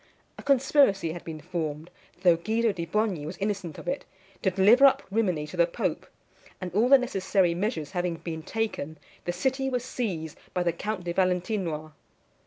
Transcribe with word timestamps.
A 0.35 0.41
conspiracy 0.41 1.11
had 1.13 1.23
been 1.23 1.39
formed, 1.39 1.91
though 2.23 2.35
Guido 2.35 2.71
di 2.71 2.87
Bogni 2.87 3.23
was 3.27 3.37
innocent 3.37 3.77
of 3.77 3.87
it, 3.87 4.03
to 4.41 4.49
deliver 4.49 4.87
up 4.87 5.03
Rimini 5.11 5.45
to 5.45 5.57
the 5.57 5.67
pope; 5.67 6.07
and 6.59 6.73
all 6.73 6.89
the 6.89 6.97
necessary 6.97 7.53
measures 7.53 7.91
having 7.91 8.15
been 8.15 8.41
taken, 8.41 8.97
the 9.25 9.31
city 9.31 9.69
was 9.69 9.85
seized 9.85 10.39
by 10.55 10.63
the 10.63 10.73
Count 10.73 11.03
de 11.03 11.13
Valentinois. 11.13 11.91